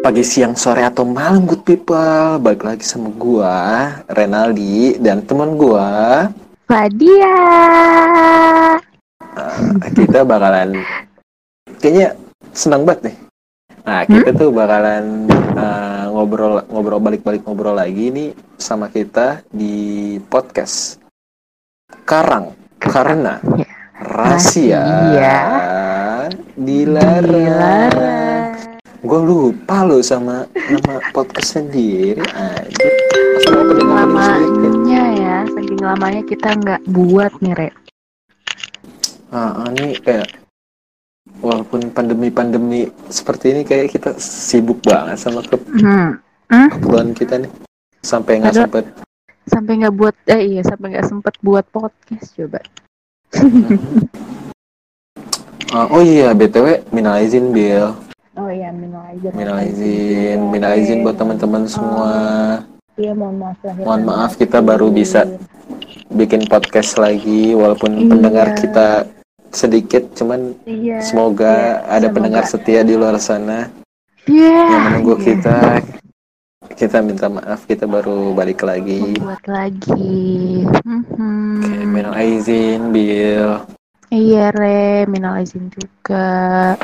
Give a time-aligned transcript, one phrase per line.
[0.00, 2.40] pagi, siang, sore atau malam good people.
[2.40, 3.56] Balik lagi sama gua,
[4.08, 6.28] Renaldi dan teman gua.
[6.64, 7.36] Fadia.
[9.20, 10.80] Uh, kita bakalan
[11.78, 12.16] kayaknya
[12.56, 13.16] senang banget nih.
[13.84, 18.30] Nah, kita tuh bakalan uh, ngobrol ngobrol balik-balik ngobrol lagi nih
[18.60, 20.98] sama kita di podcast
[22.06, 23.38] Karang karena
[23.98, 24.84] rahasia Rahasia.
[26.54, 27.28] dilarang.
[27.34, 28.39] Dilarang.
[29.00, 32.68] Gue lupa lo sama nama podcast sendiri aja.
[33.40, 33.80] Sedikit.
[33.88, 37.68] Lamanya ya, saking lamanya kita nggak buat nih, Re.
[39.32, 40.28] Ah, ah, ini kayak
[41.40, 46.20] walaupun pandemi-pandemi seperti ini kayak kita sibuk banget sama ke Hmm.
[46.52, 46.68] Hmm?
[46.68, 47.50] keperluan kita nih.
[48.04, 48.84] Sampai nggak sempet
[49.48, 52.60] Sampai nggak buat, eh iya, sampai nggak sempet buat podcast coba.
[55.70, 58.09] Ah, oh iya, BTW minal izin Bill.
[58.38, 59.32] Oh iya, minal aizin.
[59.34, 62.12] Minal izin, minal izin buat teman-teman semua.
[62.94, 65.24] Iya, mohon maaf lahir Mohon maaf, kita baru bisa
[66.10, 68.08] bikin podcast lagi walaupun Iya.
[68.08, 68.88] pendengar kita
[69.50, 70.98] sedikit cuman Iya.
[71.02, 72.14] semoga iya, ada semoga.
[72.14, 73.66] pendengar setia di luar sana
[74.26, 74.58] Iya.
[74.68, 75.24] yang menunggu iya.
[75.26, 75.58] kita
[76.76, 80.66] kita minta maaf kita baru balik lagi Membuat lagi.
[80.86, 81.62] Mhm.
[81.62, 83.50] Oke, minal izin Bill
[84.10, 86.74] Iya, Re, minal izin juga.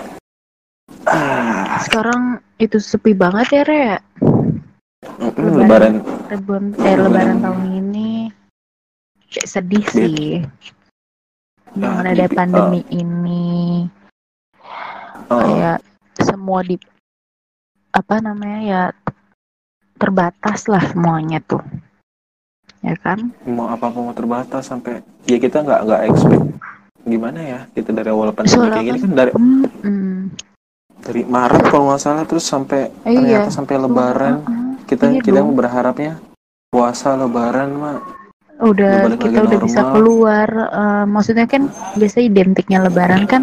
[1.82, 2.22] Sekarang
[2.56, 3.82] itu sepi banget ya, Re.
[5.06, 5.94] mm, lebaran
[6.26, 8.08] Lebaran, eh, lebaran tahun ini
[9.28, 9.92] kayak sedih Iya.
[9.92, 10.26] sih.
[11.68, 13.84] Dengan Ah, ada di- pandemi ini,
[15.28, 15.78] oh, kayak
[16.18, 16.80] semua di
[17.92, 18.82] apa namanya ya
[19.94, 21.60] terbatas lah semuanya tuh,
[22.80, 23.32] ya kan?
[23.44, 26.44] mau apa mau terbatas sampai ya kita nggak nggak expect
[27.02, 30.12] gimana ya kita dari awal pandemi Soalnya kayak gini kan dari Mm-mm.
[31.06, 33.46] Dari Maret kalau nggak salah terus sampai Iya.
[33.46, 34.82] ternyata sampai Lebaran Uh-uh.
[34.84, 35.54] kita Iya kita dong.
[35.54, 36.18] berharapnya
[36.68, 37.98] puasa Lebaran mah
[38.58, 39.94] udah kita lagi udah bisa normal.
[39.94, 41.62] keluar eh, maksudnya kan
[41.94, 43.42] biasa identiknya lebaran kan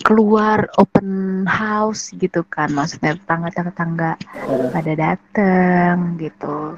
[0.00, 4.16] keluar open house gitu kan maksudnya tetangga-tetangga
[4.72, 6.72] pada dateng gitu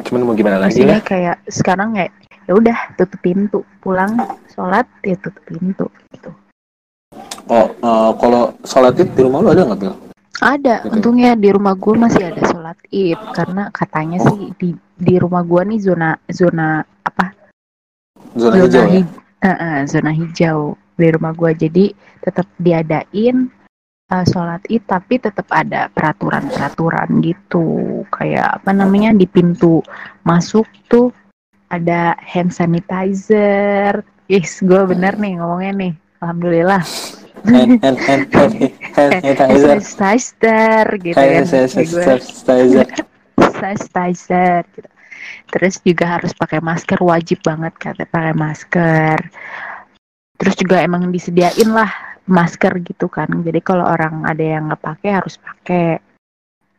[0.00, 2.08] cuman mau gimana lagi maksudnya lah kayak sekarang ya
[2.44, 4.16] ya udah tutup pintu pulang
[4.48, 6.32] sholat ya tutup pintu gitu
[7.48, 9.94] oh eh, kalau sholat id di rumah lu ada nggak Bil?
[10.38, 10.74] ada.
[10.86, 10.94] Gitu.
[10.94, 14.30] untungnya di rumah gue masih ada sholat id karena katanya Oh.
[14.32, 17.34] sih di di rumah gue nih zona zona apa?
[18.38, 19.02] Zona hijau ya?
[19.02, 20.58] hij- eh, eh, zona hijau
[20.94, 21.50] di rumah gua.
[21.50, 21.90] Jadi
[22.22, 23.50] tetap diadain
[24.08, 27.66] eh, sholat id tapi tetap ada peraturan-peraturan gitu.
[28.10, 29.82] Kayak apa namanya di pintu
[30.22, 31.10] masuk tuh
[31.68, 34.02] ada hand sanitizer.
[34.26, 35.92] Yes gue bener nih ngomongnya nih.
[36.18, 36.82] Alhamdulillah
[37.46, 38.52] hand hand hand hand
[38.96, 42.18] hand sanitizer sanitizer gitu hand sanitizer
[43.38, 44.88] sanitizer gitu.
[45.48, 49.18] Terus juga harus pakai masker wajib banget kata pakai masker.
[50.38, 51.90] Terus juga emang disediain lah
[52.28, 53.28] masker gitu kan.
[53.42, 55.98] Jadi kalau orang ada yang nggak pakai harus pakai.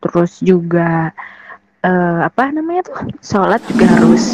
[0.00, 1.12] Terus juga
[1.84, 4.24] eh, apa namanya tuh sholat juga harus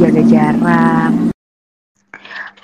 [0.00, 1.35] jaga jarak.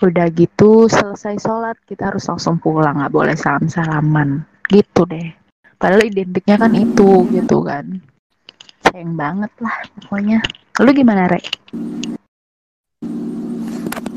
[0.02, 5.30] Udah gitu selesai sholat kita harus langsung pulang nggak boleh salam salaman gitu deh.
[5.78, 8.02] Padahal identiknya kan itu gitu kan.
[8.82, 10.42] Sayang banget lah pokoknya.
[10.82, 11.46] Lu gimana Rek?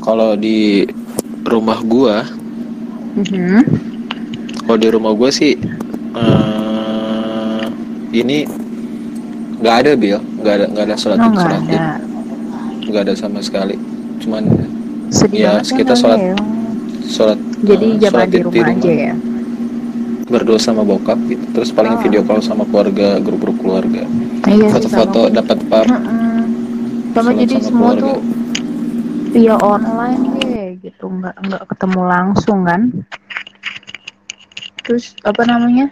[0.01, 0.85] kalau di
[1.41, 2.21] rumah gua
[3.17, 3.65] Mhm.
[4.61, 5.57] kalau di rumah gua sih
[6.13, 7.63] eh
[8.13, 8.45] ini
[9.57, 10.21] nggak ada Bil.
[10.41, 11.97] Nggak ada nggak ada sholat Oh nggak ada.
[12.85, 13.73] Nggak ada sama sekali.
[14.21, 14.45] Cuman
[15.07, 16.35] sedih Ya, banget kita sholat ya.
[17.05, 19.13] sholat jadi eh, jamaah sholat di id rumah aja ya
[20.25, 22.01] berdua sama bokap gitu terus paling Oh.
[22.01, 24.01] video call sama keluarga grup-grup keluarga
[24.45, 26.41] iya sih foto-foto dapat par Mm-mm.
[27.13, 28.01] sama jadi sama semua keluarga.
[28.01, 28.17] tuh
[29.31, 32.81] via online deh gitu nggak nggak ketemu langsung kan
[34.81, 35.89] terus apa namanya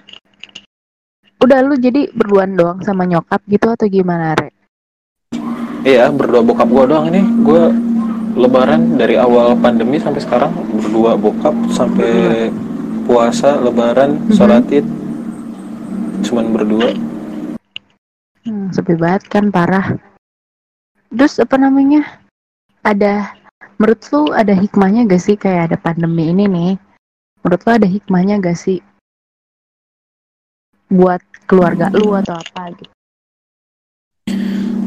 [1.37, 4.53] udah lu jadi berduaan doang sama nyokap gitu atau gimana Rek?
[5.83, 7.19] Iya, berdua bokap gua doang ini.
[7.43, 7.67] Gua
[8.33, 12.49] lebaran dari awal pandemi sampai sekarang berdua bokap sampai
[13.05, 14.33] puasa, lebaran, Mhm.
[14.33, 14.87] sholat id.
[16.23, 16.89] Cuman berdua.
[18.43, 19.95] Hmm, sepi banget kan parah.
[21.13, 22.03] Terus apa namanya?
[22.83, 23.31] Ada
[23.79, 26.73] menurut lu ada hikmahnya gak sih kayak ada pandemi ini nih?
[27.43, 28.79] Menurut lu ada hikmahnya gak sih
[30.91, 32.91] buat keluarga lu atau apa gitu?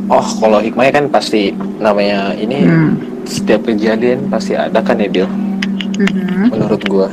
[0.06, 1.50] Oh, kalau hikmahnya kan pasti
[1.82, 2.94] namanya ini Hmm.
[3.26, 5.26] setiap kejadian pasti ada kan ya, Bil?
[5.99, 6.55] Mhm.
[6.55, 7.08] Menurut gua.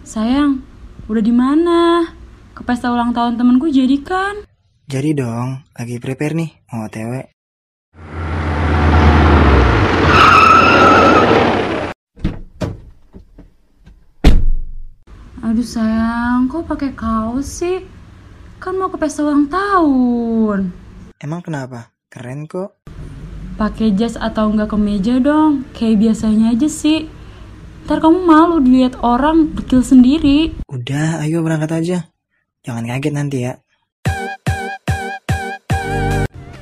[0.00, 0.64] Sayang,
[1.12, 2.08] udah di mana?
[2.56, 4.48] Ke pesta ulang tahun temenku jadi kan?
[4.88, 7.20] Jadi dong, lagi prepare nih, mau otw.
[15.44, 17.84] Aduh sayang, kok pakai kaos sih?
[18.62, 20.70] Kan mau ke pesta ulang tahun.
[21.18, 21.90] Emang kenapa?
[22.06, 22.78] Keren kok.
[23.58, 27.10] Pakai jas atau enggak kemeja dong, kayak biasanya aja sih.
[27.90, 30.54] Ntar kamu malu dilihat orang dekil sendiri.
[30.70, 31.98] Udah, ayo berangkat aja.
[32.62, 33.58] Jangan kaget nanti ya.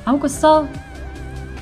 [0.09, 0.65] Aku kesel.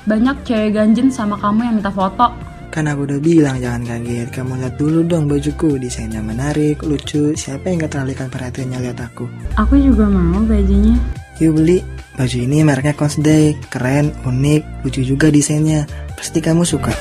[0.08, 2.32] Banyak cewek ganjen sama kamu yang minta foto.
[2.80, 4.32] Kan aku udah bilang jangan kaget.
[4.32, 5.76] Kamu lihat dulu dong bajuku.
[5.84, 7.36] Desainnya menarik, lucu.
[7.36, 9.28] Siapa yang gak teralihkan perhatiannya lihat aku?
[9.60, 10.96] Aku juga mau bajunya.
[11.44, 11.84] Yuk beli.
[12.16, 13.52] Baju ini mereknya Consday.
[13.68, 15.84] Keren, unik, lucu juga desainnya.
[16.16, 16.96] Pasti kamu suka.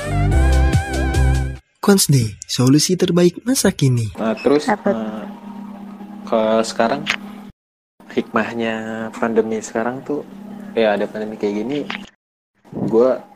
[1.79, 4.11] Consday, solusi terbaik masa kini.
[4.19, 4.91] Nah, terus Apa?
[4.91, 5.23] eh,
[6.27, 7.07] ke sekarang
[8.11, 10.27] hikmahnya pandemi sekarang tuh
[10.75, 11.79] ya ada pandemi kayak gini
[12.67, 13.28] gue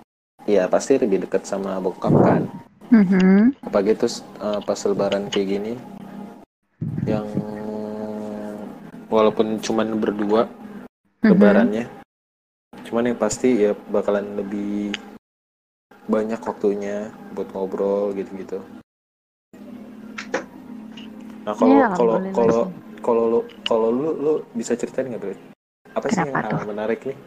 [0.44, 2.42] ya pasti lebih dekat sama bokap kan
[2.92, 3.56] Mhm.
[3.64, 5.74] apalagi terus eh, pas lebaran kayak gini
[7.08, 7.28] yang
[9.08, 10.48] walaupun cuman berdua
[11.24, 11.32] Mhm.
[11.32, 11.86] lebarannya
[12.84, 14.92] cuman yang pasti ya bakalan lebih
[16.08, 18.60] banyak waktunya buat ngobrol gitu-gitu
[21.44, 22.62] nah kalau Ya, kalau kalau
[23.04, 25.36] kalau lu kalau lu lu bisa ceritain nggak Bro?
[25.94, 27.18] apa sih yang Kenapa hal menarik nih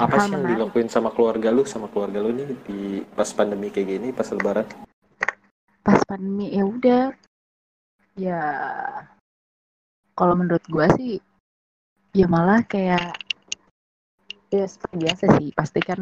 [0.00, 1.62] apa sih yang dilakuin sama keluarga lu?
[1.68, 2.80] Sama keluarga lu nih di
[3.12, 4.66] pas pandemi kayak gini pas lebaran?
[5.84, 7.04] Pas pandemi ya udah.
[8.16, 8.42] Ya
[10.16, 11.20] kalau menurut gua sih
[12.16, 13.14] ya malah kayak
[14.48, 15.48] ya seperti biasa sih.
[15.52, 16.00] Pasti kan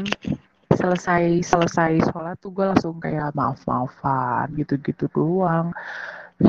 [0.78, 5.74] selesai selesai sholat tuh gue langsung kayak maaf maafan gitu gitu doang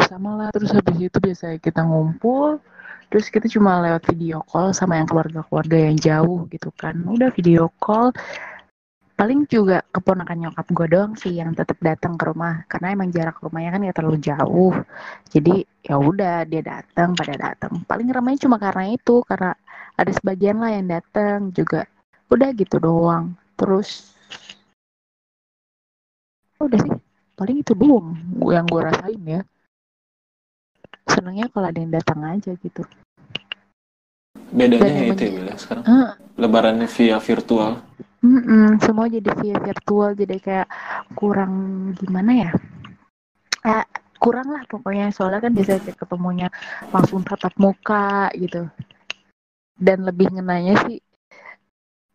[0.06, 2.62] sama lah terus habis itu biasanya kita ngumpul
[3.10, 6.96] terus kita cuma lewat video call sama yang keluarga-keluarga yang jauh gitu kan.
[7.10, 8.14] Udah video call.
[9.20, 12.64] Paling juga keponakan nyokap gue doang sih yang tetap datang ke rumah.
[12.72, 14.74] Karena emang jarak rumahnya kan gak terlalu jauh.
[15.28, 17.84] Jadi ya udah dia datang pada datang.
[17.84, 19.52] Paling ramainya cuma karena itu karena
[20.00, 21.84] ada sebagian lah yang datang juga.
[22.32, 23.36] Udah gitu doang.
[23.60, 24.16] Terus
[26.64, 26.96] udah sih.
[27.36, 28.16] Paling itu doang
[28.48, 29.42] yang gue rasain ya
[31.10, 32.86] senangnya kalau ada yang datang aja gitu.
[34.50, 35.84] Bedanya Dan itu ya ya, sekarang.
[35.86, 37.82] Ah, lebarannya via virtual.
[38.20, 40.68] Mm-mm, semua jadi via virtual jadi kayak
[41.16, 41.54] kurang
[41.96, 42.52] gimana ya?
[43.64, 43.86] Eh,
[44.20, 46.48] kurang lah pokoknya soalnya kan biasanya kayak ketemunya
[46.92, 48.68] langsung tatap muka gitu.
[49.80, 51.00] Dan lebih ngenanya sih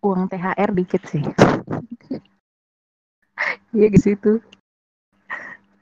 [0.05, 1.25] uang THR dikit sih.
[3.75, 4.39] Iya di situ.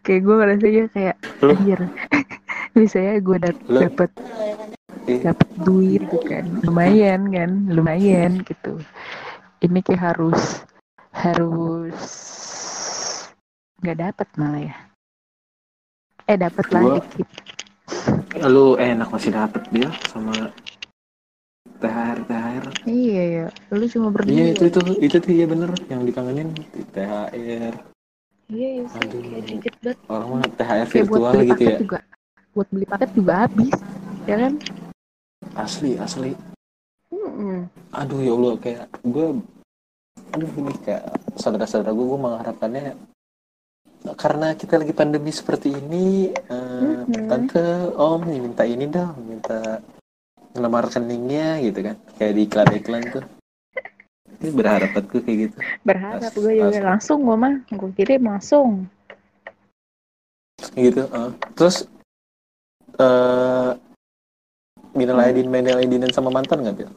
[0.01, 1.81] Kayak gue ngerasanya kayak anjir
[2.77, 3.37] biasanya gue
[3.69, 3.81] Lu?
[3.85, 4.11] dapet
[5.03, 6.47] Ih, dapat duit gitu kan.
[6.63, 8.79] Lumayan kan lumayan gitu.
[9.59, 10.63] Ini kayak harus
[11.11, 11.99] harus
[13.83, 14.77] nggak dapat malah ya.
[16.31, 17.29] Eh dapat lah dikit.
[18.47, 20.55] Lu enak masih dapet dia sama
[21.83, 22.65] THR THR.
[22.87, 25.71] Iya ya lu cuma berdua iya itu itu itu tuh iya bener.
[25.91, 26.49] Yang dikangenin
[26.95, 27.75] THR.
[28.55, 29.03] Iya iya sih.
[29.03, 29.99] Kayak dikit banget.
[30.07, 31.79] Orang mah THR virtual gitu ya.
[31.83, 31.99] juga
[32.53, 33.73] buat beli paket juga habis
[34.25, 34.53] ya kan
[35.57, 36.33] asli asli
[37.11, 37.69] Mm-mm.
[37.91, 39.27] aduh ya Allah kayak gue
[40.33, 41.05] aduh ini kayak
[41.37, 42.85] saudara-saudara gue gue mengharapkannya
[44.15, 47.29] karena kita lagi pandemi seperti ini eh, Mhm.
[47.29, 49.79] tante om minta ini dong minta
[50.53, 53.25] nomor rekeningnya gitu kan kayak di iklan-iklan tuh
[54.43, 58.69] ini berharap gue kayak gitu berharap gue juga as- langsung gue mah gue kirim langsung
[60.75, 61.31] gitu eh.
[61.55, 61.87] terus
[62.99, 63.71] eh
[64.93, 66.91] minal aidin minal aidinan sama mantan nggak Bil?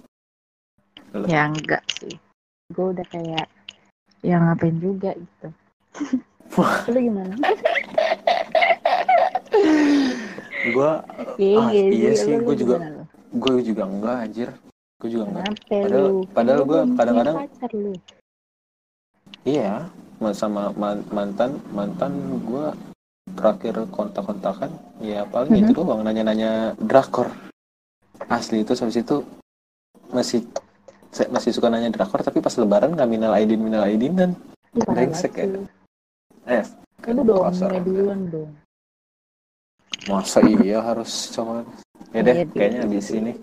[1.31, 2.15] Ya enggak sih.
[2.75, 3.47] Gue udah kayak
[4.25, 5.47] yang ngapain juga gitu.
[6.91, 7.35] Lu gimana?
[10.65, 10.91] Gue
[11.39, 12.75] Iya, ah, iya iya sih, gue juga
[13.31, 14.49] gue juga enggak anjir.
[14.99, 15.45] Gue juga enggak.
[15.69, 16.19] Padahal- lu?
[16.33, 17.37] padahal punya kadang-kadang-.
[19.45, 19.87] Iya,
[20.17, 22.11] ma- sama man- mantan mantan
[22.43, 22.65] gue
[23.25, 24.69] terakhir kontak-kontakan
[25.01, 25.61] ya paling Mhm.
[25.65, 27.33] itu doang nanya-nanya drakor.
[28.25, 29.25] Asli itu habis itu
[30.09, 30.45] masih
[31.09, 33.83] saya masih suka nanya drakor tapi pas lebaran nggak minal aidin minal.
[34.71, 35.45] Lu parah Brengsek ya.
[36.45, 36.63] Eh,
[37.09, 37.49] Lu dong
[37.81, 38.51] duluan dong.
[40.05, 41.65] masa iya harus coba.
[42.13, 43.33] Ya deh, Iya, kayaknya habis ini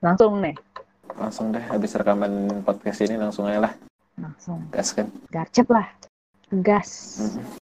[0.00, 0.54] Langsung nih.
[1.18, 3.72] langsung deh habis rekaman podcast ini langsung aja lah
[4.16, 4.62] Langsung.
[4.70, 5.10] gas kan.
[5.28, 5.84] Garcep lah.
[6.62, 7.20] Gas.
[7.20, 7.59] Mhm.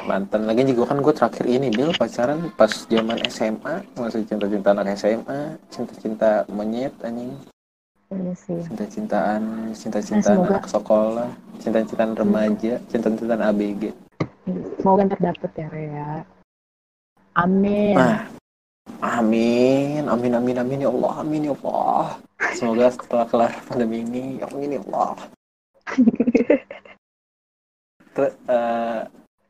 [0.00, 4.94] Mantan lagi juga kan gue terakhir ini Bil pacaran pas zaman SMA masih cinta-cinta anak
[4.94, 7.34] SMA cinta-cinta monyet anjing
[8.10, 8.58] Iya sih.
[8.66, 13.82] cinta-cintaan cinta-cintaan Nah, semoga- anak sekolah cinta-cintaan remaja cinta-cintaan ABG
[14.76, 16.10] Semoga ntar dapet ya Rea.
[17.36, 17.94] Amin.
[17.94, 18.26] nah
[19.00, 22.18] amin amin amin amin ya Allah amin ya Allah
[22.52, 25.14] semoga setelah kelar pandemi ini amin ya Allah
[28.10, 29.00] Terus, eh,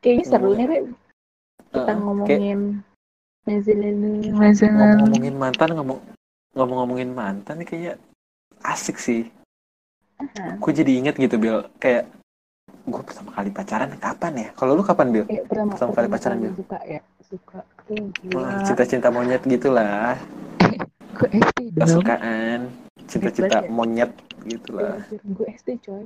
[0.00, 0.78] Kayaknya seru nih Re.
[1.70, 2.60] Kita eh, ngomongin.
[3.40, 4.28] Masa lalu.
[4.30, 5.98] ngomong-ngomongin mantan ngomong
[6.52, 7.92] ngomong-ngomongin mantan nih kayaknya
[8.62, 9.26] asik sih
[10.60, 12.04] gue jadi inget gitu Bil kayak
[12.84, 16.36] gue pertama kali pacaran kapan ya kalau lu kapan Bil Kayak pertama, Pertama kali pacaran,
[16.38, 16.52] Bil.
[16.54, 17.00] suka ya.
[17.24, 17.58] Suka.
[18.36, 20.14] Wah, cinta-cinta monyet gitulah
[21.16, 21.80] Gue SD dong.
[21.80, 22.60] kesukaan
[23.08, 23.70] cinta-cinta ya.
[23.72, 24.10] monyet
[24.44, 26.04] gitulah Gue SD coy.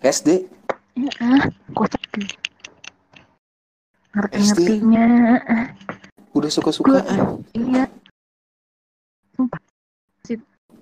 [0.00, 0.28] SD
[0.92, 2.28] Ya, ah, kocak tuh.
[4.12, 5.06] Ngerti-ngertinya.
[5.48, 5.66] ah,
[6.36, 7.88] udah suka-sukaan Iya.
[9.36, 9.60] Sumpah.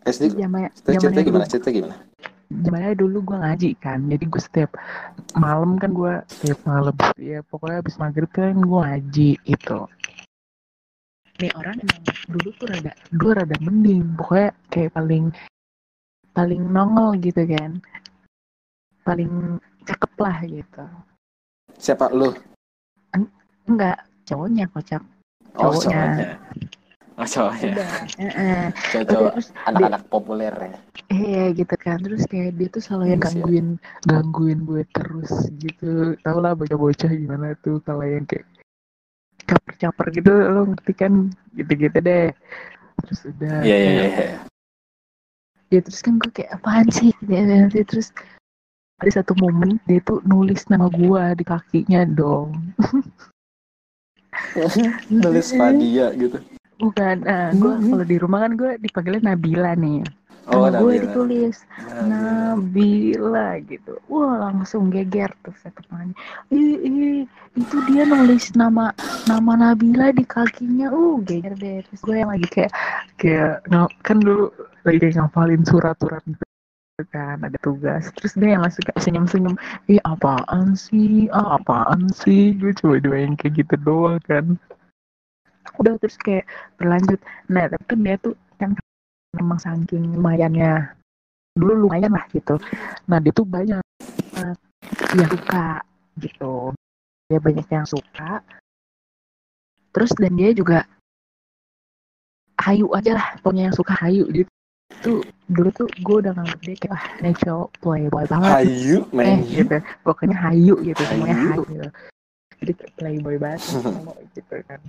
[0.00, 1.95] SD Zaman cerita gimana cerita gimana
[2.50, 3.99] zamannya dulu gue ngaji kan.
[4.11, 4.71] Jadi gue setiap
[5.38, 9.81] malam kan gue setiap malam ya pokoknya habis maghrib kan gue ngaji itu.
[11.40, 14.02] Nih orang emang dulu tuh rada dulu rada mending.
[14.19, 15.25] Pokoknya kayak paling
[16.35, 17.79] paling nongol gitu kan.
[19.07, 20.85] Paling cakep lah gitu.
[21.75, 22.11] siapa?
[22.11, 22.33] Lu?
[23.65, 25.03] Enggak, cowoknya kocak.
[25.57, 26.37] oh Cowoknya.
[27.15, 27.75] oh cowoknya.
[28.91, 30.75] Cowok terus anak-anak populer ya.
[31.11, 32.03] Iya gitu kan.
[32.03, 33.39] Terus kayak dia tuh selalu yang Terus ya.
[33.39, 33.69] gangguin
[34.07, 36.19] gangguin gue terus gitu.
[36.21, 38.47] Tau lah bocah-bocah gimana tuh kalau yang kayak
[39.47, 40.31] caper-caper gitu.
[40.31, 41.13] Lo ngerti kan?
[41.55, 42.31] Gitu-gitu deh.
[43.07, 43.57] Terus udah.
[43.63, 44.39] Iya iya kayak- iya.
[45.71, 47.15] Ya terus kan gue kayak apaan sih?
[47.23, 48.11] Nanti terus
[49.00, 52.52] ada satu momen dia tuh nulis nama gue di kakinya dong
[55.11, 56.38] nulis Fadia gitu
[56.80, 57.88] bukan nah, gue Mhm.
[57.92, 60.00] kalau di rumah kan gue dipanggilnya Nabila nih
[60.49, 62.02] oh nama gue ditulis Nabila.
[62.09, 63.92] Nabila gitu.
[64.11, 66.11] Wah langsung geger tuh saya temannya.
[66.50, 67.23] Ih, ih,
[67.54, 68.90] itu dia nulis nama
[69.30, 70.90] nama Nabila di kakinya.
[70.90, 71.87] Uh geger deh.
[71.87, 72.73] Terus gue yang lagi kayak
[73.14, 73.62] kayak
[74.02, 74.50] kan dulu
[74.83, 76.42] lagi kayak ngapalin surat-surat gitu
[77.09, 79.57] kan ada tugas terus dia yang kayak senyum-senyum
[79.88, 84.61] ih apaan sih ah apaan sih gue coba doain kayak gitu doang kan
[85.80, 86.45] udah terus kayak
[86.76, 88.76] berlanjut nah tapi kan dia tuh kan
[89.35, 91.00] memang saking lumayannya
[91.59, 92.59] dulu lumayan lah gitu.
[93.11, 93.83] Nah dia tuh banyak
[94.38, 94.54] eh,
[95.19, 95.83] yang suka
[96.23, 96.75] gitu.
[97.30, 98.42] Dia banyak yang suka.
[99.90, 100.87] Terus dan dia juga
[102.61, 104.50] hayu aja lah, pokoknya yang suka hayu gitu.
[105.00, 108.50] Tuh dulu tuh gue udah nganggep dia kayak wah ini cowok playboy banget.
[108.52, 109.76] Hayu eh men gitu.
[110.04, 111.49] Pokoknya hayu gitu, semuanya Hayu.
[111.50, 111.62] hayu.
[111.66, 111.88] gitu.
[112.61, 114.80] Jadi playboy banget cowok gitu kan.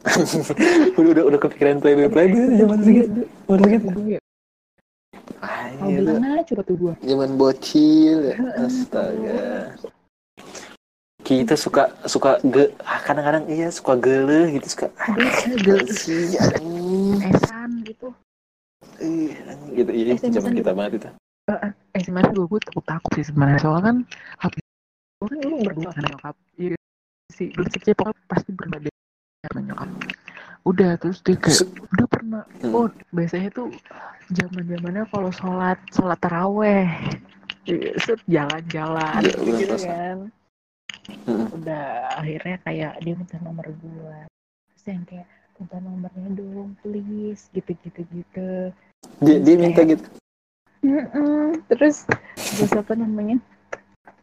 [0.96, 4.08] udah udah udah kepikiran playboy playboy zaman segitu zaman segitu Gue
[5.76, 6.94] mau Ayo, bilang aja tuh gue.
[7.00, 9.76] zaman bocil ya astaga
[11.20, 12.72] kita suka suka ge
[13.04, 15.12] kadang-kadang iya suka gele gitu suka ah,
[15.60, 17.20] Gel sih anjing.
[19.00, 19.90] Esan gitu.
[19.90, 20.78] Gitu iya zaman kita gitu.
[20.78, 21.08] banget itu
[21.96, 23.96] eh sebenarnya gue gue takut takut sih sebenarnya soalnya kan
[25.18, 26.78] gue kan lu berdua kan nyokap iya
[27.34, 28.94] sih basicnya pokoknya pasti deh
[29.48, 29.88] karena nyokap
[30.68, 32.76] udah terus dia kayak udah pernah Hmm.
[32.76, 33.72] oh biasanya tuh
[34.30, 36.86] zaman zamannya kalau sholat sholat taraweh
[37.66, 40.16] Iya, set jalan-jalan Iya, gitu, gitu kan
[41.26, 41.48] Hmm.
[41.56, 44.18] udah akhirnya kayak dia minta nomor gue
[44.70, 45.26] terus yang kayak
[45.60, 48.48] minta nomornya dong please gitu gitu gitu
[49.20, 50.08] dia dia minta gitu
[50.80, 51.60] Mm-mm.
[51.68, 52.08] Terus
[52.56, 53.36] terus apa namanya?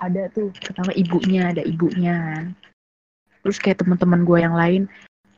[0.01, 2.49] Ada tuh pertama ibunya, ada ibunya.
[3.45, 4.83] Terus kayak teman-teman gue yang lain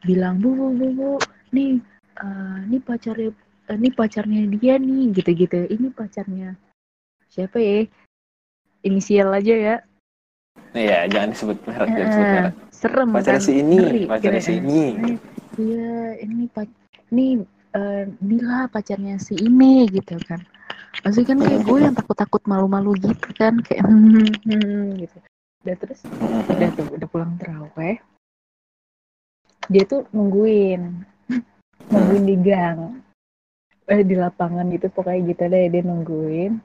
[0.07, 1.09] bilang, "Bu, bu, bu, bu,
[1.51, 1.83] nih
[2.23, 3.35] eh, nih pacarnya
[3.67, 5.67] eh, nih pacarnya dia nih gitu-gitu.
[5.67, 6.55] Ini pacarnya
[7.27, 7.83] siapa ya?
[8.87, 9.75] Inisial aja ya.
[10.77, 13.47] iya jangan disebut merek jangan disebut merek serem pacarnya kan?
[13.47, 14.85] si ini Ngeri, pacarnya gitu si ini
[15.59, 16.71] Iya, ini pac
[17.11, 17.43] ini
[17.75, 20.39] eh, Nila pacarnya si ini gitu kan.
[21.03, 25.17] Pasti kan kayak gue yang takut-takut malu-malu gitu kan kayak hmm, hmm, gitu.
[25.67, 25.99] Udah terus
[26.47, 27.99] udah tuh udah pulang teraweh.
[29.67, 31.03] Dia tuh nungguin
[31.91, 33.03] nungguin di gang.
[33.89, 36.55] Eh di lapangan gitu pokoknya gitu deh dia nungguin.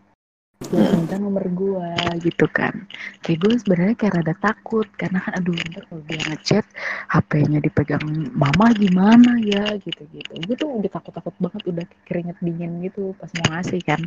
[0.73, 1.93] Dia minta nomor gua
[2.25, 2.87] gitu kan.
[3.21, 6.65] Kayak gue sebenarnya kayak rada takut karena kan aduh ntar kalau dia ngechat
[7.13, 10.33] HP-nya dipegang mama gimana ya gitu-gitu.
[10.45, 14.01] Gue tuh udah takut-takut banget udah keringet dingin gitu pas mau ngasih kan.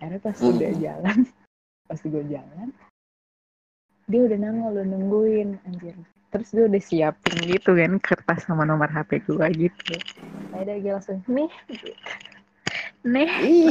[0.00, 1.18] Akhirnya pas udah jalan,
[1.88, 2.68] pas gue jalan,
[4.10, 5.94] dia udah nongol udah nungguin anjir
[6.34, 9.94] terus dia udah siapin gitu kan kertas sama nomor HP gue gitu
[10.50, 11.94] ada gue langsung nih gitu.
[13.04, 13.28] Nih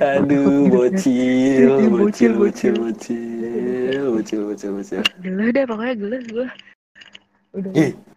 [0.00, 2.34] Aduh, bocil, Bocil, bocil, bocil.
[2.34, 5.02] bocil, bocil, bocil, bocil, bocil.
[5.22, 6.46] geles deh pokoknya geles gue
[7.50, 7.70] udah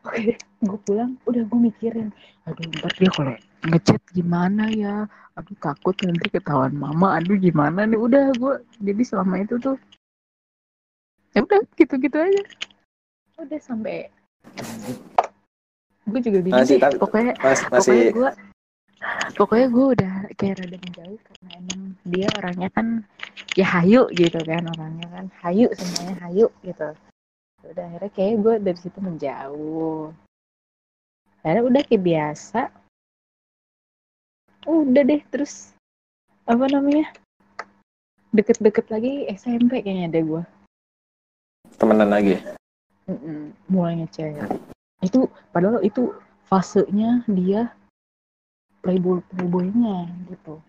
[0.06, 0.34] oke
[0.64, 1.12] gue pulang.
[1.26, 2.10] Udah gue mikirin.
[2.46, 3.34] Aduh ntar dia kalau
[3.66, 5.10] ngechat gimana ya?
[5.36, 7.18] Aduh takut nanti ketahuan mama.
[7.18, 7.98] Aduh gimana nih?
[7.98, 9.78] Udah gue jadi selama itu tuh.
[11.34, 12.44] Ya udah gitu-gitu aja.
[13.42, 14.14] Udah sampai
[16.04, 16.84] gue juga bingung Masih, sih.
[16.84, 18.30] tapi- pokoknya Mas, pokoknya masih gue
[19.36, 22.88] pokoknya gue udah kayak rada menjauh karena emang dia orangnya kan
[23.60, 25.26] ya hayu gitu kan orangnya kan.
[25.44, 26.90] Hayu semuanya hayu gitu.
[27.64, 30.12] Udah akhirnya kayak gue dari situ menjauh.
[31.44, 32.62] Akhirnya udah kayak biasa.
[34.64, 35.76] Udah deh terus
[36.48, 37.12] apa namanya?
[38.34, 40.44] Deket-deket lagi SMP kayaknya deh gue
[41.78, 42.40] temenan lagi.
[43.04, 44.48] Mm-mm, mulai ngechat
[45.04, 46.16] itu padahal itu
[46.48, 47.76] fasenya dia
[48.80, 50.64] playboy playboynya gitu.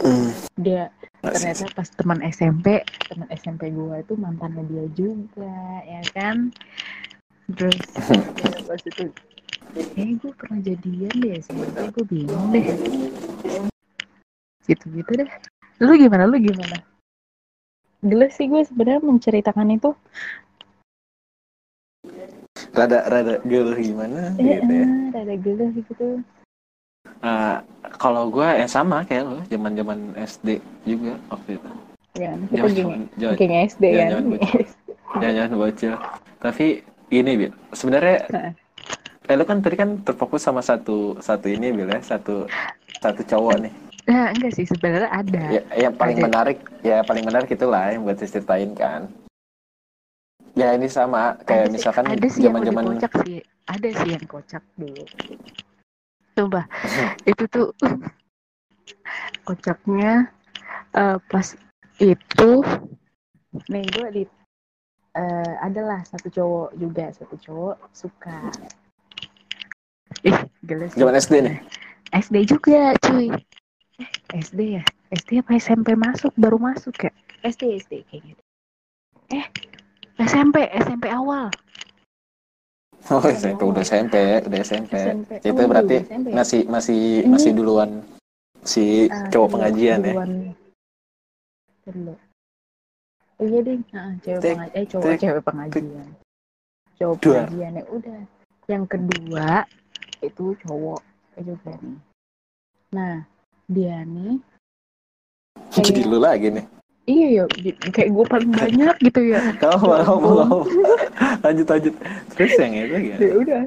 [0.00, 0.32] Hmm.
[0.56, 0.88] dia
[1.20, 2.80] ternyata pas teman SMP
[3.12, 6.48] teman SMP gua itu mantannya dia juga ya kan?
[7.52, 9.12] Terus ya, pas itu
[9.76, 12.64] eh gue pernah jadian deh dia gue bingung deh.
[14.66, 15.28] Gitu gitu deh.
[15.78, 16.80] Lu gimana lu gimana?
[18.00, 19.92] Gila sih gue sebenarnya menceritakan itu
[22.70, 24.86] Rada, rada geluh gimana eh, gitu ya.
[24.86, 26.06] eh, rada gila gitu
[27.20, 27.64] Ah,
[27.96, 30.48] kalau gue yang sama kayak lo, zaman zaman SD
[30.84, 31.70] juga waktu itu.
[32.16, 32.66] ya kita
[33.36, 34.62] geng SD Iya, kan jangan bocil.
[35.20, 35.92] jangan bocil.
[36.40, 36.66] Tapi
[37.10, 38.16] ini bil, sebenarnya
[39.28, 42.46] eh, lu kan tadi kan terfokus sama satu satu ini bil ya, satu
[43.00, 43.74] satu cowok nih.
[44.08, 46.24] nah enggak sih sebenarnya ada Ya, yang paling Ada.
[46.26, 49.06] menarik, ya paling menarik itulah yang buat ceritain kan.
[50.60, 51.40] Ya ini sama.
[51.48, 53.40] Kayak ada sih, misalkan ada sih yang zaman-zaman lebih kocak sih.
[53.64, 55.04] Ada sih yang kocak dulu.
[56.36, 56.62] Coba.
[57.30, 57.68] Itu tuh
[59.48, 60.28] kocaknya
[60.92, 61.46] eh, pas
[62.00, 62.52] itu
[63.68, 64.24] nih gue di
[65.16, 68.38] eh, adalah satu cowok juga satu cowok suka.
[70.24, 71.56] Ih geles zaman SD nih.
[72.12, 73.32] SD juga cuy.
[74.00, 74.10] Eh,
[74.44, 74.84] SD ya?
[75.12, 76.32] SD apa SMP masuk?
[76.36, 77.12] Baru masuk ya?
[77.44, 78.42] SD SD kayak gitu.
[79.30, 79.46] Eh
[80.20, 81.48] SMP SMP awal
[83.10, 84.92] Oh, SMP udah SMP, udah SMP.
[84.94, 86.34] SMP Itu Oh, berarti SMP ya?
[86.36, 87.90] masih masih Ini- masih duluan
[88.62, 90.12] si Ah, cowok dulu- pengajian ya.
[90.14, 90.30] duluan.
[91.90, 92.14] Dulu.
[93.40, 96.08] Oh, iya deh, nah, cewek Tek, pengajian, eh cowok tek, cewek pengajian.
[97.00, 97.32] Cowok Dua.
[97.40, 98.20] pengajian ya udah.
[98.68, 99.48] Yang kedua
[100.20, 101.00] itu cowok
[101.40, 101.98] juga nih.
[102.92, 103.16] Nah,
[103.66, 104.36] dia nih
[105.72, 106.66] Jadi lu lagi nih.
[107.10, 107.44] Iya ya
[107.90, 109.40] kayak gue paling banyak gitu ya.
[109.62, 110.36] Kamu Ya kamu ampun.
[110.38, 110.60] kamu.
[111.44, 111.94] Lanjut lanjut.
[112.38, 113.62] Terus yang itu ya udah.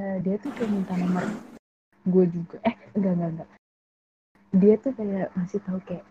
[0.00, 1.24] Eh, dia tuh kayak minta nomor
[2.10, 2.56] gue juga.
[2.66, 3.48] Eh, enggak enggak enggak.
[4.50, 6.04] Dia tuh kayak ngasih tahu kayak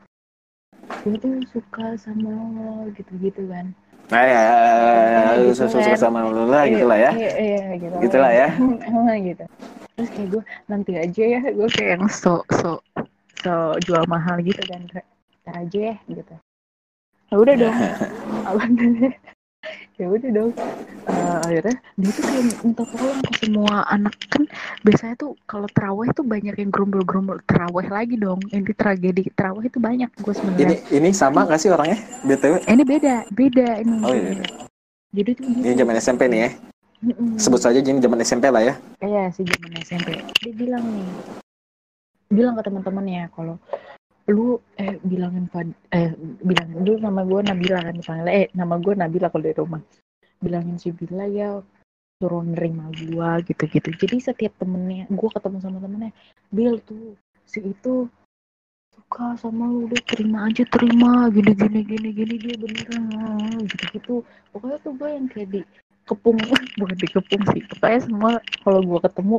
[1.03, 3.75] dia tuh suka sama lo gitu-gitu kan.
[4.09, 7.11] Nah, ya, ya, ya, ya, Gitu suka sama lu lah gitu lah ya.
[7.13, 7.95] Iya, iya, gitu.
[8.09, 8.47] Gitulah ya.
[8.57, 9.45] Emang gitu.
[9.93, 12.81] Terus kayak gue nanti aja ya, gue kayak yang so so
[13.45, 13.53] so
[13.85, 14.81] jual mahal gitu kan.
[15.49, 16.33] Ntar aja ya gitu.
[17.33, 17.75] Ya udah dong.
[18.45, 19.13] Alhamdulillah.
[19.99, 20.51] ya udah dong.
[21.09, 24.45] Eh, akhirnya dia tuh kayak minta tolong ke semua anak kan
[24.85, 28.37] biasanya tuh kalau terawih tuh banyak yang gerombol-gerombol terawih lagi dong.
[28.53, 30.79] Ini tragedi terawih itu banyak gue Ini sebenarnya.
[30.93, 31.97] ini sama nggak sih orangnya?
[32.29, 32.53] BTW?
[32.69, 33.97] Ini beda, beda ini.
[34.05, 34.29] Oh iya.
[34.37, 34.45] iya.
[35.09, 36.49] Jadi tuh Ini zaman SMP nih ya.
[37.09, 37.41] Mm-mm.
[37.41, 38.77] Sebut saja ini zaman SMP lah ya.
[39.01, 40.13] Iya sih zaman SMP.
[40.45, 41.09] Dia bilang nih,
[42.29, 43.57] bilang ke teman-temannya kalau
[44.29, 46.13] lu eh bilangin Fad, eh
[46.45, 49.81] bilangin dulu nama gue Nabila kan dipanggil eh nama gue Nabila kalau dari rumah.
[50.39, 51.59] Bilangin si Bila ya
[52.21, 53.89] suruh nerima gue gitu-gitu.
[53.95, 56.11] Jadi setiap temennya gue ketemu sama temennya
[56.53, 57.17] Bil tuh
[57.49, 58.05] si itu
[58.93, 64.15] suka sama lu udah terima aja terima gini gini gini gini dia beneran gitu gitu
[64.51, 65.61] pokoknya tuh gue yang kayak di
[66.05, 66.37] kepung
[66.79, 67.61] bukan dikepung sih.
[67.65, 69.37] Pokoknya semua kalau gue ketemu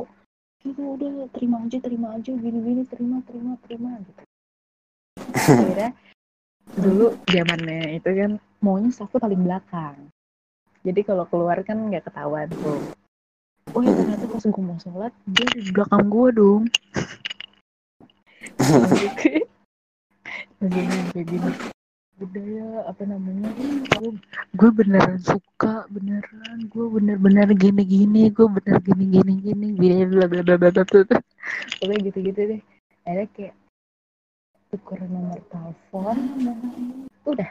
[0.61, 4.21] itu udah terima aja terima aja gini gini terima terima terima gitu
[5.35, 5.91] akhirnya
[6.77, 8.31] dulu zamannya itu kan
[8.63, 9.97] maunya satu paling belakang.
[10.81, 12.81] Jadi kalau keluar kan nggak ketahuan tuh.
[13.71, 16.63] Oh ya ternyata pas gue mau sholat dia di belakang gue dong.
[20.61, 21.51] Laginya kayak gini.
[22.21, 23.49] Udah ya apa namanya?
[24.57, 26.69] Gue beneran suka beneran.
[26.69, 31.19] Gue bener-bener gini-gini gue bener gini-gini gini bla bla bla bla bla bla.
[31.77, 32.61] pokoknya gitu-gitu deh.
[33.05, 33.53] Akhirnya kayak
[34.71, 36.17] tuker nomor telepon
[37.27, 37.49] udah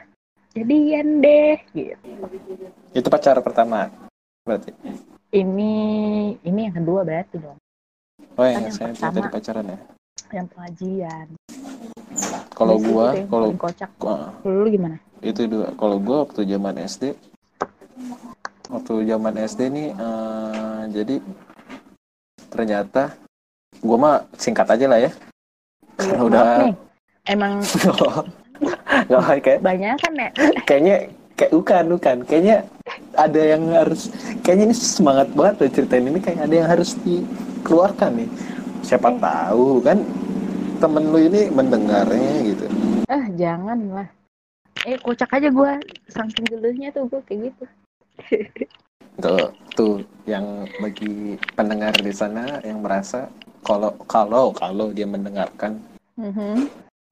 [0.51, 2.09] jadian deh gitu
[2.91, 3.87] Itu pacar pertama.
[4.41, 4.73] Berarti.
[5.31, 5.71] ini
[6.41, 7.61] ini yang kedua berarti dong
[8.33, 9.13] Oh, Kan yang yang saya pertama.
[9.13, 9.77] tadi pacaran ya.
[10.31, 11.27] yang pengajian
[12.51, 15.69] Kalau gua, yang kalau kocak gua- lu gimana itu dua.
[15.73, 17.03] Kalau gua waktu zaman SD,
[18.67, 21.15] waktu zaman SD nih, eh, jadi
[22.49, 23.13] ternyata
[23.79, 25.11] gua mah singkat aja lah ya.
[26.01, 26.73] Karena Maaf udah nih
[27.29, 27.61] emang
[29.09, 30.29] nggak kayak banyak kan ya
[30.65, 31.09] kayaknya
[31.41, 32.17] kayak bukan bukan.
[32.29, 32.57] Kayaknya
[33.17, 34.13] ada yang harus
[34.45, 36.19] kayaknya ini semangat banget loh ceritain ini.
[36.21, 38.29] Kayak ada yang harus dikeluarkan nih.
[38.85, 40.05] Siapa tahu kan
[40.77, 42.65] temen lu ini mendengarnya gitu.
[43.09, 44.07] Ah jangan lah.
[44.85, 45.81] Eh kocak aja gua.
[46.13, 47.65] Saking geluhnya tuh gua kayak gitu.
[49.21, 53.29] Tuh tuh yang bagi pendengar di sana yang merasa
[53.61, 55.77] kalau kalau kalau dia mendengarkan.
[56.17, 56.69] Mhm.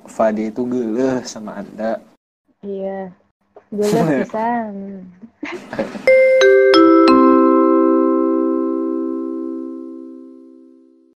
[0.07, 1.99] Fadi itu gele sama Anda.
[2.63, 3.12] Iya.
[3.73, 5.03] Gele pisan.